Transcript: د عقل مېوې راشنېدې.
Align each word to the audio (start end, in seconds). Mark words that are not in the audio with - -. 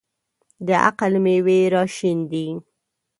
د 0.67 0.69
عقل 0.85 1.11
مېوې 1.23 1.59
راشنېدې. 1.75 2.47